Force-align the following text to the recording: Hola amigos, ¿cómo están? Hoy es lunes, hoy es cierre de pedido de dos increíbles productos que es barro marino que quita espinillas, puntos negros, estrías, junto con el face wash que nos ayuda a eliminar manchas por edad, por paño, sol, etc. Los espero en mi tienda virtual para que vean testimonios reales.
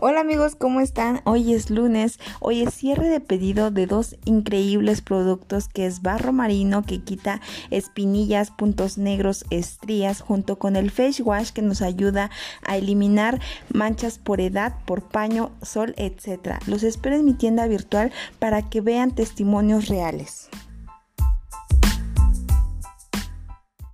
Hola 0.00 0.20
amigos, 0.20 0.54
¿cómo 0.54 0.78
están? 0.78 1.22
Hoy 1.24 1.54
es 1.54 1.70
lunes, 1.70 2.20
hoy 2.38 2.62
es 2.62 2.72
cierre 2.72 3.08
de 3.08 3.18
pedido 3.18 3.72
de 3.72 3.88
dos 3.88 4.14
increíbles 4.24 5.00
productos 5.00 5.66
que 5.66 5.86
es 5.86 6.02
barro 6.02 6.32
marino 6.32 6.84
que 6.84 7.00
quita 7.00 7.40
espinillas, 7.70 8.52
puntos 8.52 8.96
negros, 8.96 9.44
estrías, 9.50 10.20
junto 10.20 10.56
con 10.56 10.76
el 10.76 10.92
face 10.92 11.20
wash 11.20 11.50
que 11.50 11.62
nos 11.62 11.82
ayuda 11.82 12.30
a 12.62 12.76
eliminar 12.76 13.40
manchas 13.74 14.18
por 14.18 14.40
edad, 14.40 14.76
por 14.84 15.02
paño, 15.02 15.50
sol, 15.62 15.94
etc. 15.96 16.62
Los 16.68 16.84
espero 16.84 17.16
en 17.16 17.24
mi 17.24 17.34
tienda 17.34 17.66
virtual 17.66 18.12
para 18.38 18.62
que 18.70 18.80
vean 18.80 19.10
testimonios 19.10 19.88
reales. 19.88 20.48